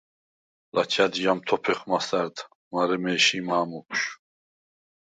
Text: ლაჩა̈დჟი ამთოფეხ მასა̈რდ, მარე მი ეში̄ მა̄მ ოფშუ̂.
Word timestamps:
ლაჩა̈დჟი 0.75 1.23
ამთოფეხ 1.31 1.79
მასა̈რდ, 1.89 2.35
მარე 2.71 2.97
მი 3.03 3.09
ეში̄ 3.17 3.41
მა̄მ 3.47 3.71
ოფშუ̂. 3.79 4.11